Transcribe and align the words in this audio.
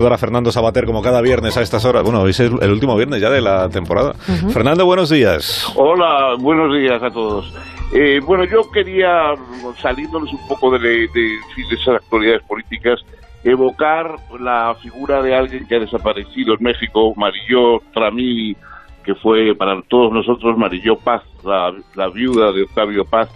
a 0.00 0.16
Fernando 0.16 0.52
Sabater 0.52 0.86
como 0.86 1.02
cada 1.02 1.20
viernes 1.20 1.56
a 1.56 1.60
estas 1.60 1.84
horas. 1.84 2.04
Bueno, 2.04 2.20
hoy 2.20 2.30
es 2.30 2.38
el 2.38 2.70
último 2.70 2.94
viernes 2.96 3.20
ya 3.20 3.30
de 3.30 3.40
la 3.40 3.68
temporada. 3.68 4.14
Fernando, 4.52 4.86
buenos 4.86 5.10
días. 5.10 5.66
Hola, 5.74 6.36
buenos 6.38 6.72
días 6.72 7.02
a 7.02 7.10
todos. 7.10 7.52
Eh, 7.92 8.20
bueno, 8.24 8.44
yo 8.44 8.60
quería, 8.70 9.34
saliéndoles 9.82 10.32
un 10.32 10.46
poco 10.46 10.70
de, 10.70 10.78
de, 10.78 11.08
de, 11.08 11.74
esas 11.74 11.96
actualidades 11.96 12.42
políticas, 12.44 13.00
evocar 13.42 14.14
la 14.38 14.76
figura 14.80 15.20
de 15.20 15.34
alguien 15.34 15.66
que 15.66 15.74
ha 15.74 15.80
desaparecido 15.80 16.54
en 16.54 16.62
México, 16.62 17.12
Marilló 17.16 17.80
Tramini, 17.92 18.56
que 19.02 19.16
fue 19.16 19.52
para 19.56 19.82
todos 19.82 20.12
nosotros 20.12 20.56
Marilló 20.56 20.94
Paz, 20.94 21.24
la, 21.44 21.74
la 21.96 22.08
viuda 22.08 22.52
de 22.52 22.62
Octavio 22.62 23.04
Paz, 23.04 23.30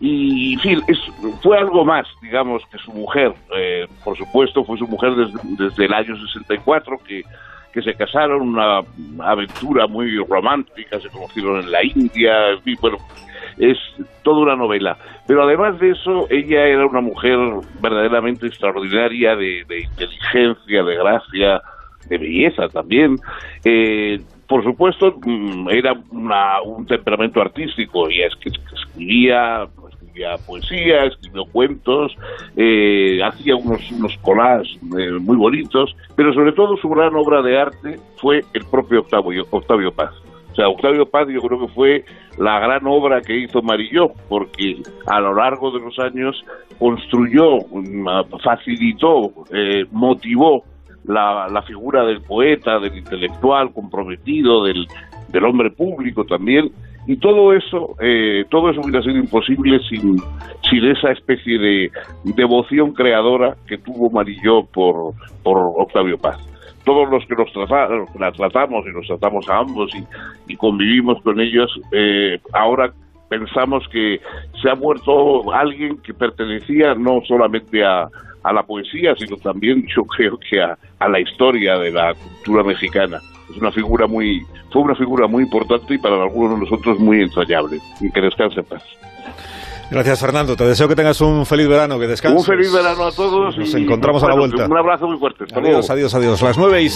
y 0.00 0.54
en 0.54 0.60
fin, 0.60 0.82
es, 0.88 0.98
fue 1.42 1.58
algo 1.58 1.84
más, 1.84 2.06
digamos, 2.20 2.62
que 2.70 2.78
su 2.78 2.92
mujer. 2.92 3.32
Eh, 3.56 3.86
por 4.04 4.16
supuesto, 4.16 4.64
fue 4.64 4.78
su 4.78 4.86
mujer 4.86 5.14
desde, 5.14 5.38
desde 5.56 5.84
el 5.86 5.94
año 5.94 6.16
64, 6.16 6.98
que, 7.06 7.22
que 7.72 7.82
se 7.82 7.94
casaron, 7.94 8.42
una 8.42 8.80
aventura 9.20 9.86
muy 9.86 10.16
romántica, 10.24 11.00
se 11.00 11.08
conocieron 11.08 11.60
en 11.60 11.70
la 11.70 11.84
India, 11.84 12.50
en 12.52 12.62
fin, 12.62 12.76
bueno, 12.80 12.98
es 13.58 13.78
toda 14.22 14.40
una 14.40 14.56
novela. 14.56 14.96
Pero 15.26 15.42
además 15.42 15.78
de 15.78 15.90
eso, 15.90 16.26
ella 16.30 16.66
era 16.66 16.86
una 16.86 17.00
mujer 17.00 17.38
verdaderamente 17.80 18.46
extraordinaria, 18.46 19.34
de, 19.36 19.60
inteligencia, 19.60 20.82
de 20.82 20.96
gracia, 20.96 21.62
de 22.08 22.18
belleza 22.18 22.68
también. 22.68 23.16
Eh, 23.64 24.20
por 24.48 24.62
supuesto, 24.62 25.18
mm, 25.24 25.68
era 25.70 25.94
una, 26.10 26.62
un 26.62 26.86
temperamento 26.86 27.40
artístico 27.40 28.08
y 28.10 28.22
es 28.22 28.34
que 28.36 28.50
escribía, 28.50 29.66
escribía 30.16 30.36
poesía, 30.46 31.04
escribió 31.04 31.44
cuentos, 31.46 32.16
eh, 32.56 33.20
hacía 33.22 33.56
unos, 33.56 33.90
unos 33.92 34.16
collages 34.22 34.78
eh, 34.98 35.12
muy 35.20 35.36
bonitos, 35.36 35.94
pero 36.14 36.32
sobre 36.32 36.52
todo 36.52 36.76
su 36.76 36.88
gran 36.88 37.14
obra 37.14 37.42
de 37.42 37.58
arte 37.58 37.98
fue 38.16 38.42
el 38.54 38.64
propio 38.70 39.00
Octavio, 39.00 39.46
Octavio 39.50 39.92
Paz. 39.92 40.12
O 40.52 40.54
sea, 40.54 40.68
Octavio 40.68 41.06
Paz 41.06 41.28
yo 41.28 41.40
creo 41.42 41.60
que 41.60 41.72
fue 41.74 42.04
la 42.38 42.58
gran 42.60 42.86
obra 42.86 43.20
que 43.20 43.36
hizo 43.36 43.60
Marilló, 43.60 44.12
porque 44.28 44.80
a 45.06 45.20
lo 45.20 45.34
largo 45.34 45.70
de 45.70 45.80
los 45.80 45.98
años 45.98 46.42
construyó, 46.78 47.58
mm, 47.70 48.06
facilitó, 48.42 49.32
eh, 49.52 49.84
motivó 49.90 50.64
la, 51.04 51.46
la, 51.48 51.62
figura 51.62 52.04
del 52.04 52.22
poeta, 52.22 52.78
del 52.78 52.96
intelectual 52.96 53.72
comprometido, 53.72 54.64
del, 54.64 54.86
del 55.28 55.44
hombre 55.44 55.70
público 55.70 56.24
también, 56.24 56.70
y 57.06 57.16
todo 57.16 57.52
eso, 57.52 57.94
eh, 58.00 58.44
todo 58.50 58.70
eso 58.70 58.80
hubiera 58.80 59.02
sido 59.02 59.16
imposible 59.16 59.78
sin, 59.88 60.16
esa 60.90 61.12
especie 61.12 61.58
de 61.58 61.90
devoción 62.24 62.92
creadora 62.92 63.56
que 63.66 63.78
tuvo 63.78 64.10
Marilló 64.10 64.64
por, 64.64 65.14
por 65.42 65.58
Octavio 65.76 66.18
Paz. 66.18 66.38
Todos 66.84 67.08
los 67.10 67.24
que 67.26 67.34
nos 67.34 67.70
la 68.18 68.32
tratamos 68.32 68.84
y 68.86 68.94
nos 68.94 69.06
tratamos 69.06 69.48
a 69.48 69.58
ambos 69.58 69.90
y, 69.94 70.52
y 70.52 70.56
convivimos 70.56 71.20
con 71.22 71.40
ellos, 71.40 71.70
eh, 71.92 72.38
ahora 72.52 72.92
pensamos 73.28 73.84
que 73.90 74.20
se 74.60 74.70
ha 74.70 74.74
muerto 74.74 75.52
alguien 75.52 75.98
que 76.02 76.14
pertenecía 76.14 76.94
no 76.94 77.20
solamente 77.26 77.84
a, 77.84 78.08
a 78.42 78.52
la 78.52 78.62
poesía, 78.62 79.14
sino 79.16 79.36
también 79.36 79.84
yo 79.94 80.04
creo 80.04 80.38
que 80.38 80.60
a, 80.60 80.78
a, 81.00 81.08
la 81.08 81.20
historia 81.20 81.78
de 81.78 81.90
la 81.90 82.14
cultura 82.14 82.62
mexicana. 82.62 83.18
Es 83.50 83.56
una 83.56 83.70
figura 83.72 84.06
muy, 84.06 84.44
fue 84.72 84.82
una 84.82 84.94
figura 84.94 85.26
muy 85.26 85.44
importante 85.44 85.94
y 85.94 85.98
para 85.98 86.22
algunos 86.22 86.58
de 86.58 86.64
nosotros 86.66 86.98
muy 86.98 87.22
entrañable. 87.22 87.78
Y 88.00 88.10
que 88.10 88.20
descanse 88.20 88.60
en 88.60 88.66
paz. 88.66 88.82
Gracias, 89.90 90.20
Fernando. 90.20 90.56
Te 90.56 90.64
deseo 90.64 90.88
que 90.88 90.96
tengas 90.96 91.20
un 91.20 91.46
feliz 91.46 91.68
verano, 91.68 91.98
que 91.98 92.08
descanses. 92.08 92.40
Un 92.40 92.44
feliz 92.44 92.72
verano 92.72 93.04
a 93.04 93.12
todos. 93.12 93.56
Nos 93.56 93.74
y 93.74 93.82
encontramos 93.84 94.22
a 94.24 94.28
la 94.28 94.34
vuelta. 94.34 94.66
Un 94.66 94.76
abrazo 94.76 95.06
muy 95.06 95.16
fuerte. 95.18 95.44
Hasta 95.44 95.60
adiós, 95.60 95.86
luego. 95.88 95.92
adiós, 95.92 96.14
adiós. 96.14 96.42
Las 96.42 96.58
nueve 96.58 96.82
y 96.82 96.84